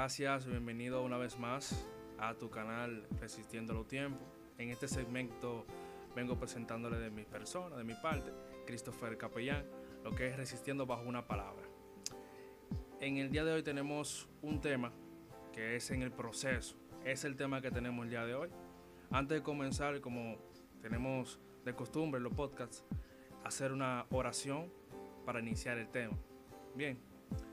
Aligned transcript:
gracias, 0.00 0.46
bienvenido 0.46 1.04
una 1.04 1.18
vez 1.18 1.38
más 1.38 1.86
a 2.18 2.32
tu 2.32 2.48
canal 2.48 3.06
Resistiendo 3.20 3.74
los 3.74 3.86
Tiempos. 3.86 4.26
En 4.56 4.70
este 4.70 4.88
segmento 4.88 5.66
vengo 6.16 6.38
presentándole 6.38 6.96
de 6.96 7.10
mi 7.10 7.26
persona, 7.26 7.76
de 7.76 7.84
mi 7.84 7.92
parte, 7.92 8.32
Christopher 8.66 9.18
Capellán, 9.18 9.66
lo 10.02 10.14
que 10.14 10.28
es 10.28 10.38
Resistiendo 10.38 10.86
bajo 10.86 11.02
una 11.02 11.26
palabra. 11.26 11.66
En 12.98 13.18
el 13.18 13.30
día 13.30 13.44
de 13.44 13.52
hoy 13.52 13.62
tenemos 13.62 14.26
un 14.40 14.62
tema 14.62 14.90
que 15.52 15.76
es 15.76 15.90
en 15.90 16.00
el 16.00 16.12
proceso. 16.12 16.76
Es 17.04 17.26
el 17.26 17.36
tema 17.36 17.60
que 17.60 17.70
tenemos 17.70 18.02
el 18.06 18.10
día 18.10 18.24
de 18.24 18.34
hoy. 18.34 18.48
Antes 19.10 19.36
de 19.36 19.42
comenzar, 19.42 20.00
como 20.00 20.38
tenemos 20.80 21.38
de 21.66 21.74
costumbre 21.74 22.16
en 22.16 22.24
los 22.24 22.32
podcasts, 22.32 22.86
hacer 23.44 23.70
una 23.70 24.06
oración 24.12 24.72
para 25.26 25.40
iniciar 25.40 25.76
el 25.76 25.90
tema. 25.90 26.16
Bien, 26.74 26.98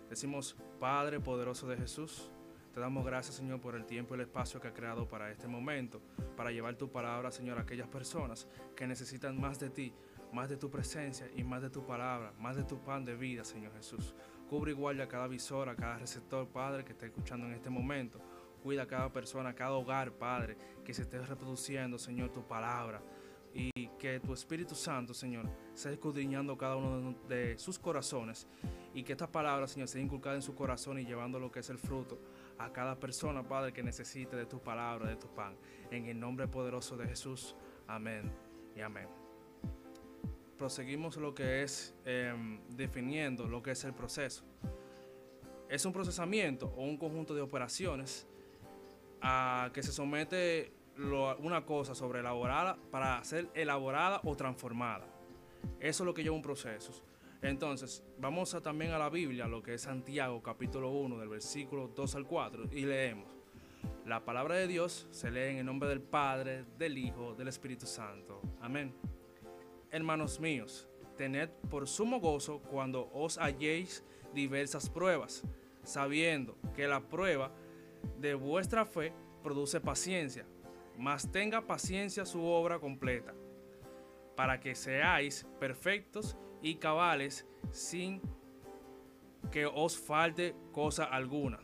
decimos, 0.10 0.56
Padre 0.80 1.20
poderoso 1.20 1.68
de 1.68 1.76
Jesús, 1.76 2.32
te 2.78 2.82
damos 2.82 3.04
gracias, 3.04 3.38
Señor, 3.38 3.60
por 3.60 3.74
el 3.74 3.88
tiempo 3.88 4.14
y 4.14 4.20
el 4.20 4.28
espacio 4.28 4.62
que 4.62 4.68
ha 4.68 4.72
creado 4.72 5.08
para 5.08 5.32
este 5.32 5.48
momento, 5.48 6.00
para 6.36 6.52
llevar 6.52 6.76
tu 6.76 6.92
palabra, 6.92 7.32
Señor, 7.32 7.58
a 7.58 7.62
aquellas 7.62 7.88
personas 7.88 8.48
que 8.76 8.86
necesitan 8.86 9.42
más 9.42 9.60
de 9.60 9.72
ti, 9.72 9.96
más 10.32 10.48
de 10.48 10.58
tu 10.58 10.70
presencia 10.70 11.28
y 11.36 11.44
más 11.44 11.64
de 11.64 11.72
tu 11.72 11.84
palabra, 11.88 12.34
más 12.38 12.56
de 12.56 12.64
tu 12.64 12.78
pan 12.84 13.04
de 13.04 13.16
vida, 13.16 13.44
Señor 13.44 13.74
Jesús. 13.74 14.14
Cubre 14.48 14.74
igual 14.74 15.02
a 15.02 15.08
cada 15.08 15.26
visor, 15.26 15.70
a 15.70 15.76
cada 15.76 15.98
receptor, 15.98 16.50
Padre, 16.50 16.86
que 16.86 16.92
esté 16.92 17.08
escuchando 17.08 17.48
en 17.48 17.54
este 17.54 17.72
momento. 17.72 18.22
Cuida 18.62 18.84
a 18.84 18.88
cada 18.88 19.12
persona, 19.12 19.50
a 19.50 19.56
cada 19.56 19.72
hogar, 19.72 20.12
Padre, 20.12 20.56
que 20.86 20.94
se 20.94 21.02
esté 21.02 21.18
reproduciendo, 21.18 21.98
Señor, 21.98 22.32
tu 22.32 22.48
palabra 22.48 23.02
que 23.98 24.20
tu 24.20 24.34
Espíritu 24.34 24.76
Santo, 24.76 25.14
Señor, 25.14 25.50
sea 25.74 25.92
escudriñando 25.92 26.58
cada 26.58 26.76
uno 26.76 27.16
de 27.28 27.58
sus 27.58 27.80
corazones 27.80 28.48
y 28.94 29.04
que 29.04 29.14
estas 29.14 29.30
palabras, 29.30 29.72
Señor, 29.72 29.88
sean 29.88 30.06
inculcadas 30.06 30.38
en 30.38 30.42
su 30.42 30.56
corazón 30.56 31.00
y 31.00 31.06
llevando 31.06 31.40
lo 31.40 31.52
que 31.52 31.60
es 31.60 31.70
el 31.70 31.78
fruto 31.78 32.20
a 32.58 32.72
cada 32.72 33.00
persona, 33.00 33.48
Padre, 33.48 33.74
que 33.74 33.84
necesite 33.84 34.36
de 34.36 34.46
tu 34.46 34.60
palabra, 34.60 35.10
de 35.10 35.16
tu 35.16 35.28
pan. 35.28 35.56
En 35.92 36.06
el 36.06 36.20
nombre 36.20 36.48
poderoso 36.48 36.98
de 36.98 37.08
Jesús. 37.08 37.56
Amén 37.88 38.32
y 38.76 38.82
amén. 38.82 39.08
Proseguimos 40.58 41.18
lo 41.18 41.36
que 41.36 41.64
es 41.64 41.94
em, 42.06 42.60
definiendo 42.70 43.48
lo 43.48 43.62
que 43.62 43.72
es 43.72 43.84
el 43.84 43.94
proceso. 43.94 44.44
Es 45.70 45.86
un 45.86 45.94
procesamiento 45.94 46.74
o 46.76 46.84
un 46.84 46.98
conjunto 46.98 47.36
de 47.36 47.42
operaciones 47.42 48.28
a 49.22 49.70
que 49.74 49.84
se 49.84 49.92
somete 49.92 50.77
una 51.00 51.66
cosa 51.66 51.96
sobre 51.96 52.20
elaborada 52.20 52.78
para 52.92 53.24
ser 53.24 53.50
elaborada 53.54 54.22
o 54.24 54.36
transformada. 54.36 55.06
Eso 55.80 56.04
es 56.04 56.06
lo 56.06 56.14
que 56.14 56.24
lleva 56.24 56.36
un 56.36 56.42
proceso. 56.42 56.92
Entonces, 57.42 58.04
vamos 58.18 58.54
a, 58.56 58.62
también 58.62 58.92
a 58.92 58.98
la 58.98 59.10
Biblia, 59.10 59.48
lo 59.48 59.62
que 59.62 59.76
es 59.76 59.84
Santiago 59.84 60.42
capítulo 60.42 60.90
1 60.90 61.20
del 61.20 61.30
versículo 61.30 61.88
2 61.88 62.16
al 62.16 62.26
4 62.26 62.70
y 62.72 62.86
leemos. 62.86 63.28
La 64.06 64.26
palabra 64.26 64.56
de 64.56 64.68
Dios 64.68 65.08
se 65.12 65.30
lee 65.30 65.52
en 65.52 65.58
el 65.58 65.66
nombre 65.66 65.88
del 65.88 66.02
Padre, 66.02 66.66
del 66.78 66.98
Hijo, 66.98 67.36
del 67.36 67.48
Espíritu 67.48 67.86
Santo. 67.86 68.42
Amén. 68.60 68.94
Hermanos 69.92 70.40
míos, 70.40 70.88
tened 71.16 71.50
por 71.70 71.88
sumo 71.88 72.20
gozo 72.20 72.60
cuando 72.60 73.10
os 73.14 73.38
halléis 73.38 74.04
diversas 74.34 74.90
pruebas, 74.90 75.44
sabiendo 75.84 76.58
que 76.76 76.88
la 76.88 77.02
prueba 77.02 77.52
de 78.20 78.34
vuestra 78.34 78.86
fe 78.86 79.14
produce 79.44 79.80
paciencia 79.80 80.46
mas 80.98 81.32
tenga 81.32 81.68
paciencia 81.68 82.26
su 82.26 82.44
obra 82.44 82.80
completa, 82.80 83.34
para 84.36 84.60
que 84.60 84.76
seáis 84.76 85.46
perfectos 85.60 86.38
y 86.62 86.76
cabales 86.76 87.46
sin 87.72 88.22
que 89.52 89.66
os 89.66 89.98
falte 89.98 90.56
cosa 90.72 91.06
alguna. 91.06 91.60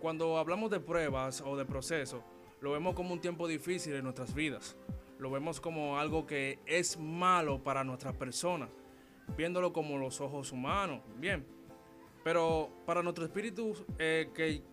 Cuando 0.00 0.36
hablamos 0.36 0.70
de 0.70 0.80
pruebas 0.80 1.40
o 1.46 1.56
de 1.56 1.64
proceso, 1.64 2.24
lo 2.60 2.72
vemos 2.72 2.94
como 2.94 3.12
un 3.12 3.20
tiempo 3.20 3.46
difícil 3.46 3.94
en 3.94 4.04
nuestras 4.04 4.34
vidas. 4.34 4.76
Lo 5.18 5.30
vemos 5.30 5.60
como 5.60 5.98
algo 5.98 6.26
que 6.26 6.58
es 6.66 6.98
malo 6.98 7.62
para 7.62 7.84
nuestra 7.84 8.12
persona, 8.12 8.68
viéndolo 9.36 9.72
como 9.72 9.98
los 9.98 10.20
ojos 10.20 10.50
humanos. 10.50 11.02
Bien, 11.16 11.46
pero 12.24 12.70
para 12.84 13.02
nuestro 13.02 13.24
espíritu 13.24 13.74
eh, 13.98 14.30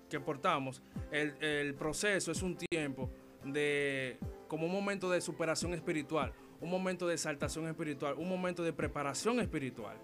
que, 0.10 0.20
portamos, 0.20 0.82
el, 1.12 1.36
el, 1.44 1.76
proceso 1.76 2.32
es 2.32 2.42
un 2.42 2.58
tiempo 2.58 3.10
de 3.44 4.18
como 4.48 4.66
un 4.66 4.72
momento 4.72 5.10
de 5.10 5.22
superación 5.22 5.74
espiritual, 5.74 6.34
un 6.62 6.70
momento 6.70 7.08
de 7.08 7.14
exaltación 7.14 7.68
espiritual, 7.68 8.16
un 8.18 8.28
momento 8.28 8.64
de 8.64 8.74
preparación 8.74 9.40
espiritual. 9.40 9.98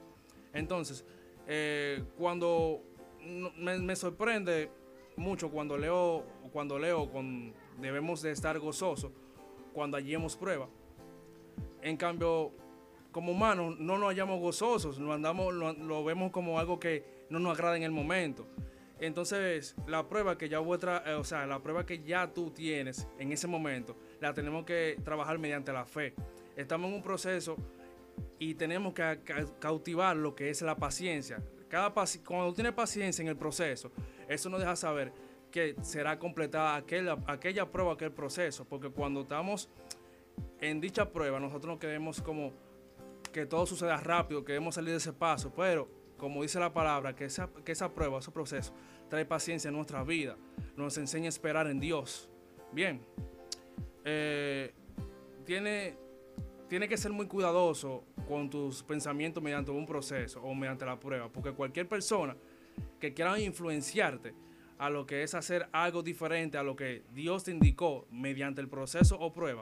Entonces, 0.53 1.06
eh, 1.47 2.03
cuando 2.18 2.81
me, 3.57 3.95
sorprende 3.95 4.72
mucho 5.18 5.50
cuando 5.50 5.78
leo, 5.78 6.24
cuando 6.51 6.79
leo, 6.79 7.09
con, 7.12 7.53
debemos 7.79 8.22
de 8.22 8.31
estar 8.31 8.57
gozosos 8.59 9.12
cuando 9.74 9.97
hallemos 9.97 10.38
prueba. 10.38 10.69
En 11.81 11.97
cambio, 11.97 12.51
como 13.12 13.31
humanos 13.31 13.78
no 13.79 13.97
nos 13.97 14.09
hallamos 14.09 14.40
gozosos, 14.40 14.97
lo, 15.00 15.12
andamos, 15.12 15.53
lo 15.53 16.03
vemos 16.03 16.31
como 16.31 16.59
algo 16.59 16.79
que 16.79 17.25
no 17.29 17.40
nos 17.40 17.53
agrada 17.57 17.78
en 17.78 17.84
el 17.84 17.91
momento. 17.91 18.47
Entonces, 19.00 19.75
la 19.88 20.07
prueba 20.07 20.38
que 20.38 20.47
ya 20.47 20.59
vuestra, 20.59 21.03
eh, 21.06 21.13
o 21.13 21.23
sea, 21.23 21.45
la 21.45 21.61
prueba 21.61 21.85
que 21.85 22.01
ya 22.01 22.33
tú 22.33 22.51
tienes 22.51 23.07
en 23.19 23.31
ese 23.31 23.47
momento, 23.47 23.97
la 24.22 24.33
tenemos 24.33 24.66
que 24.66 24.97
trabajar 25.03 25.38
mediante 25.38 25.73
la 25.73 25.85
fe. 25.85 26.13
Estamos 26.56 26.89
en 26.89 26.95
un 26.95 27.03
proceso 27.03 27.57
y 28.39 28.56
tenemos 28.56 28.94
que 28.94 29.19
cautivar 29.59 30.16
lo 30.16 30.33
que 30.35 30.50
es 30.50 30.61
la 30.61 30.78
paciencia. 30.78 31.41
Cada 31.67 31.94
cuando 32.25 32.53
tienes 32.53 32.73
paciencia 32.73 33.22
en 33.22 33.28
el 33.28 33.35
proceso, 33.35 33.91
eso 34.29 34.50
nos 34.50 34.61
deja 34.61 34.75
saber 34.75 35.12
que 35.51 35.75
será 35.81 36.17
completada 36.17 36.75
aquella, 36.75 37.17
aquella 37.27 37.69
prueba, 37.69 37.94
aquel 37.94 38.12
proceso, 38.12 38.66
porque 38.66 38.89
cuando 38.89 39.22
estamos 39.22 39.69
en 40.59 40.79
dicha 40.79 41.12
prueba, 41.12 41.39
nosotros 41.39 41.75
no 41.75 41.79
queremos 41.79 42.22
como 42.22 42.53
que 43.33 43.45
todo 43.45 43.66
suceda 43.66 43.97
rápido, 43.97 44.45
queremos 44.45 44.75
salir 44.75 44.91
de 44.91 44.97
ese 44.97 45.12
paso, 45.12 45.53
pero 45.53 45.89
como 46.17 46.41
dice 46.41 46.59
la 46.59 46.73
palabra, 46.73 47.15
que 47.15 47.25
esa, 47.25 47.49
que 47.63 47.71
esa 47.71 47.93
prueba, 47.93 48.19
ese 48.19 48.31
proceso, 48.31 48.73
trae 49.09 49.25
paciencia 49.25 49.69
en 49.69 49.75
nuestra 49.75 50.03
vida, 50.03 50.37
nos 50.75 50.97
enseña 50.97 51.27
a 51.27 51.29
esperar 51.29 51.67
en 51.67 51.79
Dios. 51.79 52.29
Bien, 52.71 53.01
eh, 54.03 54.73
tiene, 55.45 55.97
tiene 56.67 56.87
que 56.87 56.97
ser 56.97 57.11
muy 57.11 57.27
cuidadoso 57.27 58.03
con 58.27 58.49
tus 58.49 58.83
pensamientos 58.83 59.41
mediante 59.41 59.71
un 59.71 59.85
proceso 59.85 60.41
o 60.41 60.53
mediante 60.53 60.85
la 60.85 60.99
prueba, 60.99 61.29
porque 61.29 61.51
cualquier 61.51 61.87
persona 61.87 62.35
que 62.99 63.13
quiera 63.13 63.39
influenciarte 63.39 64.33
a 64.77 64.89
lo 64.89 65.05
que 65.05 65.23
es 65.23 65.33
hacer 65.33 65.67
algo 65.71 66.03
diferente 66.03 66.57
a 66.57 66.63
lo 66.63 66.75
que 66.75 67.03
Dios 67.13 67.43
te 67.45 67.51
indicó 67.51 68.07
mediante 68.11 68.61
el 68.61 68.67
proceso 68.67 69.17
o 69.19 69.31
prueba, 69.31 69.61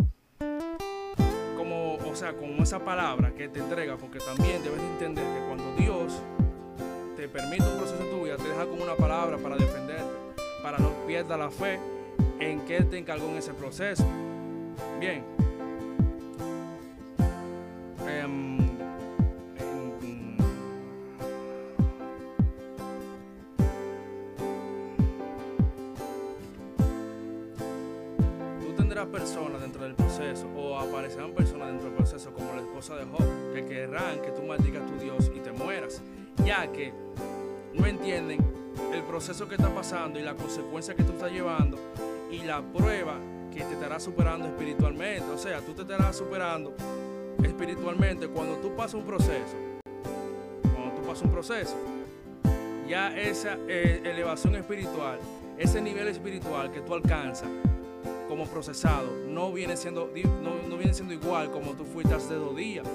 como, 1.55 1.95
o 1.95 2.15
sea, 2.15 2.33
con 2.33 2.51
esa 2.61 2.83
palabra 2.83 3.33
que 3.35 3.47
te 3.47 3.59
entrega, 3.59 3.97
porque 3.97 4.19
también 4.19 4.63
debes 4.63 4.81
entender 4.81 5.23
que 5.23 5.45
cuando 5.47 5.75
Dios 5.75 6.21
te 7.23 7.29
permite 7.29 7.63
un 7.63 7.78
proceso 7.78 8.03
en 8.03 8.09
tu 8.09 8.25
vida, 8.25 8.35
te 8.35 8.50
deja 8.50 8.66
con 8.66 8.81
una 8.81 8.95
palabra 8.95 9.38
para 9.38 9.56
defenderte, 9.56 10.03
para 10.61 10.78
no 10.78 10.91
pierda 11.07 11.38
la 11.38 11.50
fe 11.50 11.79
en 12.38 12.59
que 12.66 12.75
Él 12.75 12.89
te 12.89 12.97
encargó 12.97 13.29
en 13.29 13.38
ese 13.38 13.53
proceso. 13.53 14.03
Bien. 15.00 15.23
Em, 18.06 18.62
que 36.71 36.94
no 37.74 37.86
entienden 37.86 38.39
el 38.94 39.04
proceso 39.04 39.48
que 39.48 39.56
está 39.56 39.74
pasando 39.74 40.19
y 40.19 40.24
la 40.24 40.36
consecuencia 40.36 40.95
que 40.95 41.04
tú 41.04 41.13
estás 41.13 41.31
llevando 41.31 41.77
y 42.31 42.39
la 42.39 42.62
prueba 42.62 43.19
que 43.51 43.63
te 43.63 43.74
estará 43.74 44.00
superando 44.00 44.48
espiritualmente. 44.48 45.30
O 45.31 45.38
sea, 45.38 45.62
tú 45.62 45.74
te 45.74 45.81
estarás 45.81 46.15
superando 46.15 46.74
espiritualmente 47.44 48.27
cuando 48.27 48.57
tú 48.57 48.75
pasas 48.75 48.95
un 48.95 49.06
proceso. 49.06 49.56
Cuando 50.75 50.95
tú 50.95 51.07
pasas 51.07 51.24
un 51.24 51.31
proceso, 51.31 51.75
ya 52.88 53.16
esa 53.18 53.57
eh, 53.68 54.01
elevación 54.04 54.56
espiritual, 54.56 55.19
ese 55.57 55.81
nivel 55.81 56.07
espiritual 56.07 56.71
que 56.71 56.81
tú 56.81 56.94
alcanzas 56.94 57.50
como 58.27 58.45
procesado, 58.48 59.12
no 59.27 59.51
viene 59.51 59.77
siendo, 59.77 60.12
no, 60.42 60.68
no 60.68 60.77
viene 60.77 60.94
siendo 60.94 61.13
igual 61.13 61.51
como 61.51 61.74
tú 61.74 61.86
fuiste 61.86 62.16
hace 62.16 62.33
dos 62.33 62.56
días 62.56 62.88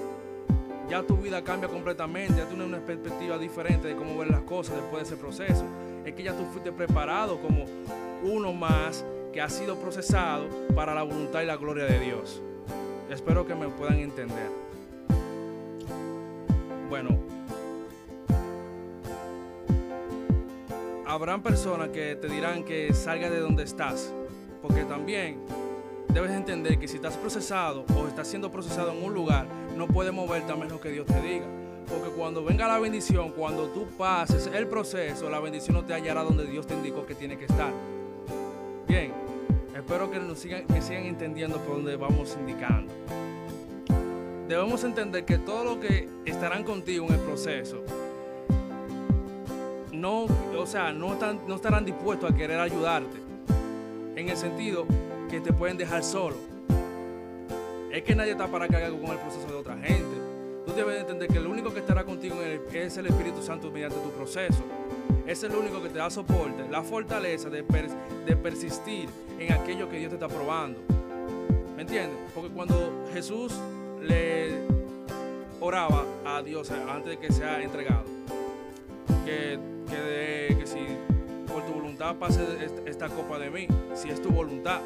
ya 0.88 1.02
tu 1.02 1.16
vida 1.16 1.42
cambia 1.42 1.68
completamente, 1.68 2.38
ya 2.38 2.46
tienes 2.46 2.66
una 2.66 2.78
perspectiva 2.78 3.38
diferente 3.38 3.88
de 3.88 3.96
cómo 3.96 4.16
ver 4.18 4.30
las 4.30 4.42
cosas 4.42 4.76
después 4.76 5.02
de 5.02 5.14
ese 5.14 5.22
proceso. 5.22 5.64
Es 6.04 6.14
que 6.14 6.22
ya 6.22 6.34
tú 6.34 6.44
fuiste 6.52 6.72
preparado 6.72 7.40
como 7.40 7.66
uno 8.22 8.52
más 8.52 9.04
que 9.32 9.40
ha 9.40 9.48
sido 9.48 9.76
procesado 9.76 10.48
para 10.74 10.94
la 10.94 11.02
voluntad 11.02 11.42
y 11.42 11.46
la 11.46 11.56
gloria 11.56 11.84
de 11.84 11.98
Dios. 12.00 12.42
Espero 13.10 13.46
que 13.46 13.54
me 13.54 13.68
puedan 13.68 13.98
entender. 13.98 14.50
Bueno, 16.88 17.18
habrán 21.06 21.42
personas 21.42 21.88
que 21.90 22.16
te 22.16 22.28
dirán 22.28 22.64
que 22.64 22.94
salga 22.94 23.28
de 23.28 23.40
donde 23.40 23.64
estás, 23.64 24.12
porque 24.62 24.84
también 24.84 25.38
debes 26.12 26.32
entender 26.32 26.78
que 26.78 26.88
si 26.88 26.96
estás 26.96 27.16
procesado 27.16 27.84
o 27.96 28.06
estás 28.06 28.28
siendo 28.28 28.50
procesado 28.50 28.92
en 28.92 29.02
un 29.02 29.14
lugar, 29.14 29.46
no 29.76 29.86
puedes 29.86 30.12
moverte 30.12 30.52
a 30.52 30.56
menos 30.56 30.80
que 30.80 30.90
Dios 30.90 31.06
te 31.06 31.20
diga. 31.20 31.46
Porque 31.88 32.10
cuando 32.10 32.44
venga 32.44 32.68
la 32.68 32.78
bendición, 32.78 33.30
cuando 33.30 33.68
tú 33.68 33.86
pases 33.96 34.46
el 34.46 34.66
proceso, 34.66 35.30
la 35.30 35.40
bendición 35.40 35.76
no 35.76 35.84
te 35.84 35.94
hallará 35.94 36.22
donde 36.22 36.44
Dios 36.44 36.66
te 36.66 36.74
indicó 36.74 37.06
que 37.06 37.14
tiene 37.14 37.38
que 37.38 37.46
estar. 37.46 37.72
Bien, 38.86 39.12
espero 39.74 40.10
que 40.10 40.18
nos 40.18 40.38
sigan, 40.38 40.66
que 40.66 40.82
sigan 40.82 41.04
entendiendo 41.04 41.58
por 41.58 41.76
donde 41.76 41.96
vamos 41.96 42.36
indicando. 42.38 42.92
Debemos 44.48 44.84
entender 44.84 45.24
que 45.24 45.38
todo 45.38 45.64
lo 45.64 45.80
que 45.80 46.08
estarán 46.24 46.64
contigo 46.64 47.06
en 47.06 47.14
el 47.14 47.20
proceso, 47.20 47.82
no, 49.92 50.24
o 50.24 50.66
sea, 50.66 50.92
no, 50.92 51.14
están, 51.14 51.40
no 51.46 51.56
estarán 51.56 51.84
dispuestos 51.84 52.30
a 52.30 52.34
querer 52.34 52.58
ayudarte. 52.58 53.18
En 54.16 54.28
el 54.28 54.36
sentido 54.36 54.86
que 55.28 55.40
te 55.40 55.52
pueden 55.52 55.76
dejar 55.76 56.02
solo. 56.02 56.36
Es 57.92 58.02
que 58.02 58.14
nadie 58.14 58.32
está 58.32 58.46
para 58.46 58.68
cargar 58.68 58.90
con 58.92 59.10
el 59.10 59.18
proceso 59.18 59.46
de 59.46 59.54
otra 59.54 59.76
gente. 59.76 60.16
Tú 60.66 60.72
debes 60.74 61.00
entender 61.00 61.28
que 61.28 61.38
el 61.38 61.46
único 61.46 61.72
que 61.72 61.80
estará 61.80 62.04
contigo 62.04 62.36
es 62.42 62.96
el 62.96 63.06
Espíritu 63.06 63.42
Santo 63.42 63.70
mediante 63.70 63.98
tu 63.98 64.10
proceso. 64.10 64.62
Es 65.26 65.42
el 65.42 65.54
único 65.54 65.82
que 65.82 65.88
te 65.88 65.98
da 65.98 66.10
soporte, 66.10 66.68
la 66.70 66.82
fortaleza 66.82 67.50
de, 67.50 67.62
persistir 67.62 69.08
en 69.38 69.52
aquello 69.52 69.88
que 69.88 69.98
Dios 69.98 70.10
te 70.10 70.16
está 70.16 70.28
probando. 70.28 70.80
¿Me 71.76 71.82
entiendes? 71.82 72.18
Porque 72.34 72.50
cuando 72.50 73.06
Jesús 73.12 73.52
le 74.02 74.60
oraba 75.60 76.04
a 76.24 76.42
Dios 76.42 76.70
antes 76.70 77.10
de 77.10 77.18
que 77.18 77.32
sea 77.32 77.62
entregado, 77.62 78.04
que, 79.24 79.58
que, 79.88 80.56
que 80.56 80.66
si 80.66 80.80
por 81.46 81.64
tu 81.66 81.72
voluntad 81.72 82.16
pase 82.16 82.42
esta 82.86 83.08
copa 83.08 83.38
de 83.38 83.50
mí, 83.50 83.68
si 83.94 84.10
es 84.10 84.20
tu 84.20 84.30
voluntad 84.30 84.80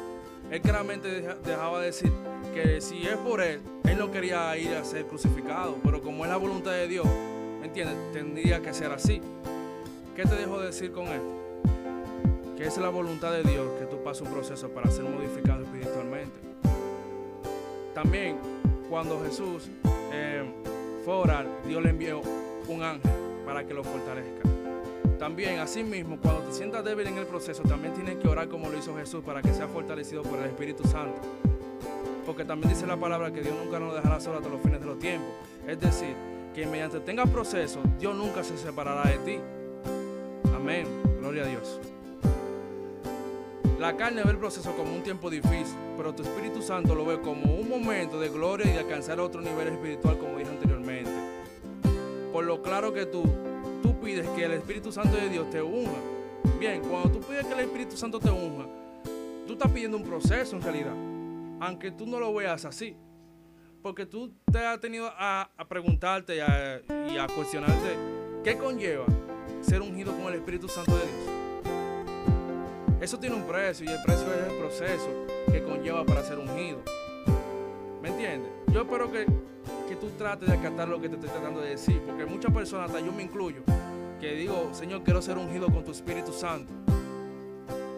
él 0.51 0.61
claramente 0.61 1.21
dejaba 1.45 1.81
decir 1.81 2.11
que 2.53 2.81
si 2.81 3.07
es 3.07 3.17
por 3.17 3.41
él, 3.41 3.61
él 3.85 3.97
no 3.97 4.11
quería 4.11 4.55
ir 4.57 4.75
a 4.75 4.83
ser 4.83 5.05
crucificado, 5.05 5.77
pero 5.83 6.01
como 6.01 6.23
es 6.25 6.29
la 6.29 6.37
voluntad 6.37 6.71
de 6.71 6.87
Dios, 6.87 7.07
¿me 7.59 7.67
entiendes? 7.67 7.95
Tendría 8.13 8.61
que 8.61 8.73
ser 8.73 8.91
así. 8.91 9.21
¿Qué 10.15 10.23
te 10.23 10.35
dejo 10.35 10.59
decir 10.59 10.91
con 10.91 11.05
esto? 11.05 11.63
Que 12.55 12.67
es 12.67 12.77
la 12.77 12.89
voluntad 12.89 13.31
de 13.31 13.43
Dios 13.43 13.67
que 13.79 13.85
tú 13.85 14.03
pases 14.03 14.21
un 14.21 14.33
proceso 14.33 14.69
para 14.69 14.91
ser 14.91 15.05
modificado 15.05 15.63
espiritualmente. 15.63 16.37
También, 17.95 18.37
cuando 18.89 19.19
Jesús 19.23 19.69
eh, 20.11 20.43
fue 21.03 21.13
a 21.13 21.17
orar, 21.17 21.47
Dios 21.67 21.81
le 21.81 21.89
envió 21.89 22.21
un 22.67 22.83
ángel 22.83 23.11
para 23.45 23.65
que 23.65 23.73
lo 23.73 23.83
fortalezca. 23.83 24.52
También, 25.23 25.57
asimismo, 25.59 26.17
cuando 26.21 26.41
te 26.41 26.51
sientas 26.51 26.83
débil 26.83 27.07
en 27.07 27.17
el 27.17 27.25
proceso, 27.25 27.63
también 27.63 27.93
tienes 27.93 28.17
que 28.17 28.27
orar 28.27 28.49
como 28.49 28.67
lo 28.69 28.77
hizo 28.77 28.93
Jesús 28.97 29.23
para 29.23 29.41
que 29.41 29.53
sea 29.53 29.69
fortalecido 29.69 30.21
por 30.21 30.37
el 30.37 30.47
Espíritu 30.47 30.85
Santo. 30.85 31.15
Porque 32.25 32.43
también 32.43 32.73
dice 32.73 32.85
la 32.85 32.97
palabra 32.97 33.31
que 33.31 33.41
Dios 33.41 33.55
nunca 33.55 33.79
nos 33.79 33.95
dejará 33.95 34.19
solo 34.19 34.39
hasta 34.39 34.49
los 34.49 34.61
fines 34.61 34.81
de 34.81 34.85
los 34.85 34.99
tiempos. 34.99 35.29
Es 35.65 35.79
decir, 35.79 36.13
que 36.53 36.67
mediante 36.67 36.99
tengas 36.99 37.29
proceso, 37.29 37.79
Dios 37.97 38.13
nunca 38.13 38.43
se 38.43 38.57
separará 38.57 39.09
de 39.11 39.17
ti. 39.19 39.39
Amén. 40.53 40.87
Gloria 41.21 41.43
a 41.43 41.47
Dios. 41.47 41.79
La 43.79 43.95
carne 43.95 44.23
ve 44.25 44.31
el 44.31 44.37
proceso 44.37 44.75
como 44.75 44.93
un 44.93 45.03
tiempo 45.03 45.29
difícil, 45.29 45.77
pero 45.95 46.13
tu 46.13 46.23
Espíritu 46.23 46.61
Santo 46.61 46.95
lo 46.95 47.05
ve 47.05 47.21
como 47.21 47.55
un 47.55 47.69
momento 47.69 48.19
de 48.19 48.27
gloria 48.27 48.69
y 48.69 48.73
de 48.73 48.79
alcanzar 48.79 49.21
otro 49.21 49.39
nivel 49.39 49.69
espiritual, 49.69 50.17
como 50.17 50.37
dije 50.37 50.51
anteriormente. 50.51 51.11
Por 52.33 52.43
lo 52.43 52.61
claro 52.61 52.91
que 52.91 53.05
tú 53.05 53.23
tú 53.83 53.99
pides 53.99 54.27
que 54.29 54.45
el 54.45 54.53
Espíritu 54.53 54.91
Santo 54.91 55.17
de 55.17 55.29
Dios 55.29 55.49
te 55.49 55.61
unja. 55.61 55.91
Bien, 56.57 56.81
cuando 56.81 57.11
tú 57.11 57.19
pides 57.19 57.45
que 57.45 57.53
el 57.53 57.59
Espíritu 57.59 57.97
Santo 57.97 58.19
te 58.19 58.31
unja, 58.31 58.65
tú 59.45 59.53
estás 59.53 59.69
pidiendo 59.71 59.97
un 59.97 60.03
proceso 60.03 60.55
en 60.55 60.61
realidad, 60.61 60.95
aunque 61.59 61.91
tú 61.91 62.07
no 62.07 62.19
lo 62.19 62.33
veas 62.33 62.63
así. 62.63 62.95
Porque 63.81 64.05
tú 64.05 64.33
te 64.49 64.59
has 64.59 64.79
tenido 64.79 65.11
a, 65.13 65.49
preguntarte 65.67 66.37
y 66.37 66.39
a, 66.39 66.81
y 67.09 67.17
a 67.17 67.27
cuestionarte 67.27 67.97
qué 68.41 68.57
conlleva 68.57 69.05
ser 69.59 69.81
ungido 69.81 70.15
con 70.15 70.27
el 70.27 70.35
Espíritu 70.35 70.69
Santo 70.69 70.95
de 70.95 71.03
Dios. 71.03 71.17
Eso 73.01 73.19
tiene 73.19 73.35
un 73.35 73.43
precio 73.43 73.85
y 73.85 73.89
el 73.89 74.01
precio 74.01 74.25
es 74.33 74.49
el 74.49 74.57
proceso 74.59 75.09
que 75.51 75.61
conlleva 75.61 76.05
para 76.05 76.23
ser 76.23 76.39
ungido. 76.39 76.81
¿Me 78.01 78.07
entiendes? 78.07 78.49
Yo 78.71 78.83
espero 78.83 79.11
que 79.11 79.25
que 79.87 79.95
tú 79.95 80.09
trates 80.17 80.47
de 80.47 80.55
acatar 80.55 80.87
lo 80.87 80.99
que 81.01 81.09
te 81.09 81.15
estoy 81.15 81.29
tratando 81.29 81.61
de 81.61 81.71
decir, 81.71 82.01
porque 82.05 82.25
muchas 82.25 82.51
personas, 82.53 82.87
hasta 82.87 82.99
yo 82.99 83.11
me 83.11 83.23
incluyo, 83.23 83.61
que 84.19 84.35
digo, 84.35 84.69
Señor, 84.73 85.03
quiero 85.03 85.21
ser 85.21 85.37
ungido 85.37 85.67
con 85.67 85.83
tu 85.83 85.91
Espíritu 85.91 86.31
Santo. 86.31 86.71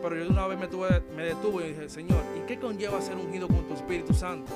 Pero 0.01 0.15
yo 0.17 0.23
de 0.25 0.29
una 0.29 0.47
vez 0.47 0.59
me, 0.59 0.67
tuve, 0.67 1.01
me 1.15 1.23
detuve 1.23 1.67
y 1.67 1.73
dije, 1.73 1.89
Señor, 1.89 2.23
¿y 2.37 2.45
qué 2.45 2.59
conlleva 2.59 3.01
ser 3.01 3.15
ungido 3.15 3.47
con 3.47 3.67
tu 3.67 3.73
Espíritu 3.73 4.13
Santo? 4.13 4.51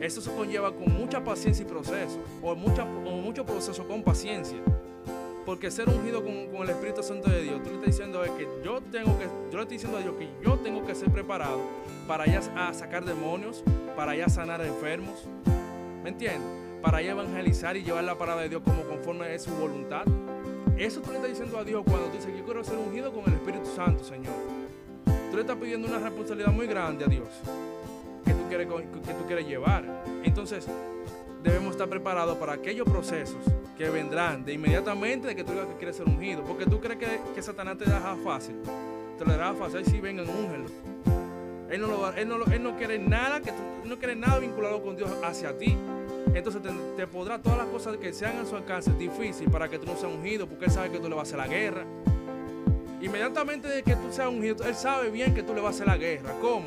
Eso 0.00 0.20
se 0.20 0.32
conlleva 0.32 0.72
con 0.72 0.92
mucha 0.92 1.22
paciencia 1.22 1.64
y 1.64 1.68
proceso, 1.68 2.18
o, 2.42 2.56
mucho 2.56 3.46
proceso 3.46 3.86
con 3.86 4.02
paciencia. 4.02 4.58
Porque 5.46 5.70
ser 5.70 5.88
ungido 5.88 6.22
con, 6.24 6.62
el 6.62 6.70
Espíritu 6.70 7.02
Santo 7.02 7.30
de 7.30 7.42
Dios, 7.42 7.62
tú 7.62 7.70
le 7.70 7.74
estás 7.76 7.86
diciendo 7.86 8.22
que 8.36 8.48
yo 8.64 8.80
tengo 8.80 9.16
que, 9.18 9.26
yo 9.26 9.56
le 9.56 9.62
estoy 9.62 9.76
diciendo 9.76 9.98
a 9.98 10.00
Dios 10.00 10.14
que 10.16 10.28
yo 10.44 10.58
tengo 10.58 10.84
que 10.84 10.94
ser 10.94 11.10
preparado 11.10 11.60
para 12.08 12.26
ya 12.26 12.42
sacar 12.72 13.04
demonios, 13.04 13.62
para 13.96 14.16
ya 14.16 14.28
sanar 14.28 14.60
enfermos, 14.60 15.28
¿Me 16.02 16.10
entiendes? 16.10 16.42
Para 16.82 17.00
evangelizar 17.00 17.76
y 17.76 17.84
llevar 17.84 18.04
la 18.04 18.18
palabra 18.18 18.42
de 18.42 18.48
Dios 18.48 18.62
como 18.64 18.82
conforme 18.82 19.34
es 19.34 19.42
su 19.42 19.52
voluntad. 19.52 20.04
Eso 20.76 21.00
tú 21.00 21.10
le 21.10 21.16
estás 21.16 21.30
diciendo 21.30 21.58
a 21.58 21.64
Dios 21.64 21.82
cuando 21.84 22.06
tú 22.06 22.16
dices, 22.16 22.36
yo 22.36 22.44
quiero 22.44 22.64
ser 22.64 22.78
ungido 22.78 23.12
con 23.12 23.24
el 23.26 23.34
Espíritu 23.34 23.66
Santo, 23.66 24.02
Señor. 24.02 24.34
Tú 25.30 25.36
le 25.36 25.42
estás 25.42 25.56
pidiendo 25.56 25.86
una 25.86 25.98
responsabilidad 25.98 26.52
muy 26.52 26.66
grande 26.66 27.04
a 27.04 27.08
Dios 27.08 27.28
que 28.24 28.32
tú 28.32 28.48
quieres, 28.48 28.66
que 28.66 29.14
tú 29.14 29.26
quieres 29.26 29.46
llevar. 29.46 29.84
Entonces, 30.24 30.66
debemos 31.42 31.72
estar 31.72 31.88
preparados 31.88 32.36
para 32.38 32.54
aquellos 32.54 32.88
procesos 32.88 33.40
que 33.78 33.88
vendrán 33.88 34.44
de 34.44 34.54
inmediatamente 34.54 35.28
de 35.28 35.36
que 35.36 35.44
tú 35.44 35.52
digas 35.52 35.68
que 35.68 35.76
quieres 35.76 35.96
ser 35.96 36.08
ungido. 36.08 36.42
Porque 36.42 36.66
tú 36.66 36.80
crees 36.80 36.98
que, 36.98 37.20
que 37.34 37.42
Satanás 37.42 37.78
te 37.78 37.84
deja 37.84 38.16
fácil. 38.24 38.56
Te 39.18 39.24
lo 39.24 39.32
deja 39.32 39.54
fácil. 39.54 39.84
Si 39.84 40.00
vengan, 40.00 40.26
úngelo. 40.28 41.01
Él 41.72 41.80
no, 41.80 41.86
lo, 41.86 42.12
él, 42.12 42.28
no, 42.28 42.44
él 42.44 42.62
no 42.62 42.76
quiere 42.76 42.98
nada 42.98 43.40
que 43.40 43.50
tú, 43.50 43.62
no 43.86 43.98
quiere 43.98 44.14
nada 44.14 44.38
vinculado 44.38 44.82
con 44.82 44.94
Dios 44.94 45.10
hacia 45.24 45.56
ti. 45.56 45.74
Entonces 46.34 46.60
te, 46.96 47.06
podrá 47.06 47.40
todas 47.40 47.56
las 47.56 47.66
cosas 47.68 47.96
que 47.96 48.12
sean 48.12 48.36
a 48.36 48.44
su 48.44 48.54
alcance 48.56 48.92
difícil 48.92 49.50
para 49.50 49.70
que 49.70 49.78
tú 49.78 49.86
no 49.86 49.96
seas 49.96 50.12
ungido, 50.12 50.46
porque 50.46 50.66
él 50.66 50.70
sabe 50.70 50.90
que 50.90 50.98
tú 50.98 51.08
le 51.08 51.14
vas 51.14 51.32
a 51.32 51.36
hacer 51.36 51.38
la 51.38 51.48
guerra. 51.48 51.86
Inmediatamente 53.00 53.68
de 53.68 53.82
que 53.82 53.96
tú 53.96 54.12
seas 54.12 54.28
ungido, 54.28 54.66
él 54.66 54.74
sabe 54.74 55.10
bien 55.10 55.34
que 55.34 55.42
tú 55.42 55.54
le 55.54 55.62
vas 55.62 55.72
a 55.72 55.74
hacer 55.76 55.86
la 55.86 55.96
guerra. 55.96 56.34
¿Cómo? 56.42 56.66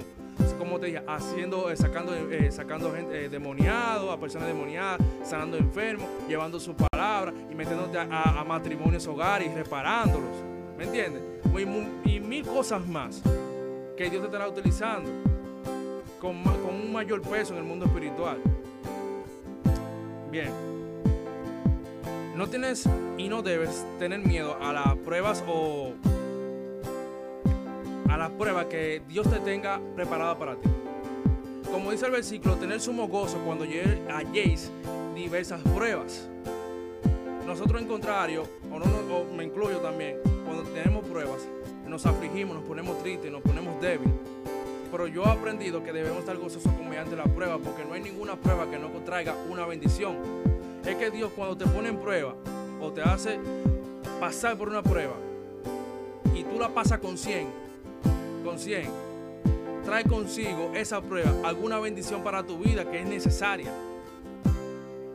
Como 0.57 0.79
te 0.79 0.87
dije, 0.87 1.03
haciendo, 1.07 1.69
eh, 1.69 1.75
sacando, 1.75 2.15
eh, 2.15 2.51
sacando 2.51 2.91
gente 2.91 3.25
eh, 3.25 3.69
a 3.69 4.17
personas 4.19 4.47
demoniadas, 4.47 4.99
sanando 5.23 5.57
enfermos, 5.57 6.07
llevando 6.27 6.59
su 6.59 6.75
palabra 6.75 7.31
y 7.51 7.53
metiéndote 7.53 7.99
a, 7.99 8.43
matrimonios, 8.47 9.05
hogares 9.05 9.51
y 9.51 9.53
reparándolos. 9.53 10.35
¿Me 10.75 10.85
entiendes? 10.85 11.21
y 12.05 12.19
mil 12.19 12.45
cosas 12.45 12.85
más 12.87 13.21
que 13.95 14.09
Dios 14.09 14.21
te 14.21 14.27
estará 14.27 14.47
utilizando 14.47 15.09
con, 16.19 16.43
con 16.43 16.75
un 16.75 16.91
mayor 16.91 17.21
peso 17.21 17.53
en 17.53 17.59
el 17.59 17.65
mundo 17.65 17.85
espiritual. 17.85 18.37
Bien. 20.29 20.49
No 22.35 22.47
tienes 22.47 22.89
y 23.17 23.29
no 23.29 23.41
debes 23.41 23.85
tener 23.97 24.19
miedo 24.19 24.57
a 24.61 24.73
las 24.73 24.95
pruebas 24.97 25.43
o 25.47 25.93
a 28.09 28.17
las 28.17 28.31
pruebas 28.31 28.65
que 28.65 29.01
Dios 29.07 29.29
te 29.29 29.39
tenga 29.39 29.79
preparada 29.95 30.37
para 30.37 30.55
ti. 30.55 30.69
Como 31.71 31.91
dice 31.91 32.05
el 32.05 32.11
versículo, 32.11 32.55
tener 32.55 32.81
sumo 32.81 33.07
gozo 33.07 33.37
cuando 33.45 33.65
halléis 34.09 34.71
diversas 35.15 35.61
pruebas. 35.61 36.29
Nosotros 37.45 37.81
en 37.81 37.87
contrario, 37.87 38.43
o, 38.71 38.79
no, 38.79 38.85
o 38.85 39.33
me 39.33 39.45
incluyo 39.45 39.77
también, 39.77 40.17
cuando 40.45 40.63
tenemos 40.63 41.05
pruebas, 41.05 41.47
nos 41.95 42.05
afligimos, 42.05 42.57
nos 42.57 42.65
ponemos 42.65 43.01
tristes, 43.01 43.31
nos 43.31 43.41
ponemos 43.41 43.79
débiles. 43.79 44.13
Pero 44.91 45.07
yo 45.07 45.23
he 45.23 45.29
aprendido 45.29 45.81
que 45.81 45.93
debemos 45.93 46.19
estar 46.19 46.35
gozosos 46.35 46.69
mediante 46.77 47.15
la 47.15 47.23
prueba, 47.23 47.57
porque 47.57 47.85
no 47.85 47.93
hay 47.93 48.01
ninguna 48.01 48.35
prueba 48.35 48.69
que 48.69 48.77
no 48.77 48.89
traiga 49.05 49.33
una 49.49 49.65
bendición. 49.65 50.17
Es 50.85 50.95
que 50.95 51.09
Dios 51.09 51.31
cuando 51.33 51.55
te 51.55 51.65
pone 51.65 51.87
en 51.87 51.97
prueba 51.97 52.35
o 52.81 52.91
te 52.91 53.01
hace 53.01 53.39
pasar 54.19 54.57
por 54.57 54.67
una 54.67 54.83
prueba 54.83 55.13
y 56.35 56.43
tú 56.43 56.59
la 56.59 56.67
pasas 56.67 56.99
con 56.99 57.17
100, 57.17 57.47
con 58.43 58.59
100, 58.59 58.89
trae 59.85 60.03
consigo 60.03 60.71
esa 60.75 60.99
prueba 60.99 61.31
alguna 61.47 61.79
bendición 61.79 62.25
para 62.25 62.45
tu 62.45 62.57
vida 62.57 62.91
que 62.91 62.99
es 62.99 63.07
necesaria. 63.07 63.71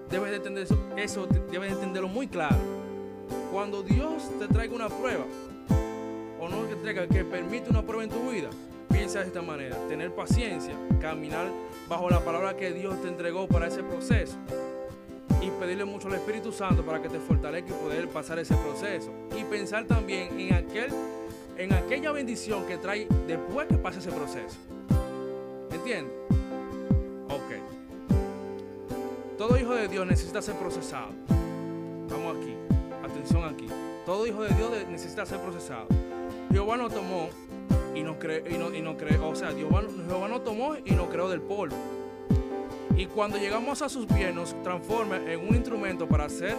Debes 0.09 0.31
de 0.31 0.37
entender 0.39 0.65
eso, 0.65 0.79
eso 0.97 1.27
debes 1.53 1.69
de 1.69 1.75
entenderlo 1.75 2.09
muy 2.09 2.27
claro. 2.27 2.57
Cuando 3.53 3.83
Dios 3.83 4.31
te 4.39 4.49
traiga 4.49 4.75
una 4.75 4.89
prueba, 4.89 5.27
o 6.53 6.63
no 6.63 6.69
que 6.69 6.77
traiga, 6.77 7.07
que 7.07 7.25
permite 7.25 7.71
una 7.71 7.83
prueba 7.83 8.05
en 8.05 8.11
tu 8.11 8.31
vida, 8.31 8.51
piensa 8.91 9.21
de 9.21 9.27
esta 9.27 9.43
manera, 9.43 9.77
tener 9.89 10.15
paciencia, 10.15 10.75
caminar 11.01 11.47
bajo 11.89 12.09
la 12.11 12.21
palabra 12.21 12.57
que 12.57 12.73
Dios 12.73 13.01
te 13.03 13.09
entregó 13.09 13.47
para 13.47 13.69
ese 13.69 13.83
proceso. 13.83 14.37
y 15.43 15.51
pedirle 15.59 15.87
mucho 15.87 16.09
al 16.09 16.15
Espíritu 16.15 16.53
Santo 16.53 16.83
para 16.85 17.01
que 17.01 17.09
te 17.09 17.19
fortalezca 17.19 17.71
y 17.71 17.73
poder 17.73 18.09
pasar 18.09 18.39
ese 18.39 18.55
proceso. 18.57 19.11
Y 19.39 19.45
pensar 19.45 19.87
también 19.87 20.39
en, 20.39 20.53
aquel, 20.53 20.91
en 21.57 21.73
aquella 21.73 22.13
bendición 22.13 22.67
que 22.67 22.77
trae 22.77 23.09
después 23.27 23.67
que 23.67 23.79
pase 23.79 24.01
ese 24.01 24.11
proceso. 24.11 24.59
¿Entiendes? 25.73 26.13
Ok. 27.31 27.55
Todo 29.39 29.57
hijo 29.57 29.75
de 29.75 29.89
Dios 29.89 30.07
necesita 30.07 30.43
ser 30.43 30.57
procesado. 30.57 31.09
Vamos 32.11 32.37
aquí. 32.37 32.55
Atención 33.03 33.45
aquí. 33.45 33.67
Todo 34.05 34.27
hijo 34.27 34.43
de 34.43 34.55
Dios 34.55 34.71
necesita 34.91 35.25
ser 35.25 35.39
procesado. 35.39 35.87
Jehová 36.51 36.77
no 36.77 36.91
tomó 36.91 37.29
y 37.95 38.03
nos 38.03 38.17
creó, 38.17 38.45
y 38.75 38.81
no, 38.83 38.97
creó, 38.97 39.29
o 39.29 39.35
sea, 39.35 39.53
Jehová, 39.53 39.83
Jehová 40.09 40.29
no 40.29 40.41
tomó 40.41 40.77
y 40.85 40.93
nos 40.93 41.09
creó 41.09 41.29
del 41.29 41.41
polvo. 41.41 41.77
Y 42.97 43.07
cuando 43.07 43.39
llegamos 43.39 43.83
a 43.83 43.89
sus 43.89 44.07
pies 44.07 44.35
nos 44.35 44.61
transforma 44.63 45.17
en 45.17 45.41
un 45.41 45.55
instrumento 45.55 46.09
para 46.09 46.29
ser, 46.29 46.57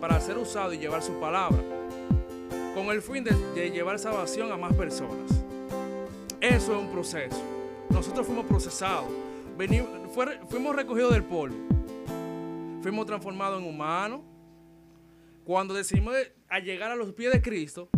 para 0.00 0.20
ser 0.20 0.36
usado 0.36 0.72
y 0.72 0.78
llevar 0.78 1.02
su 1.02 1.12
palabra, 1.20 1.58
con 2.74 2.86
el 2.86 3.02
fin 3.02 3.24
de, 3.24 3.70
llevar 3.70 3.98
salvación 3.98 4.50
a 4.52 4.56
más 4.56 4.74
personas. 4.74 5.30
Eso 6.40 6.76
es 6.76 6.82
un 6.82 6.90
proceso. 6.90 7.42
Nosotros 7.88 8.26
fuimos 8.26 8.46
procesados, 8.46 9.10
fuimos 10.48 10.76
recogidos 10.76 11.12
del 11.12 11.24
polvo, 11.24 11.56
fuimos 12.82 13.06
transformados 13.06 13.62
en 13.62 13.68
humanos. 13.68 14.20
Cuando 15.44 15.74
decidimos 15.74 16.14
llegar 16.62 16.90
a 16.90 16.96
los 16.96 17.12
pies 17.12 17.32
de 17.32 17.40
Cristo 17.40 17.88